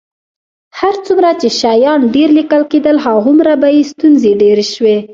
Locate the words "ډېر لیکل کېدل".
2.15-2.95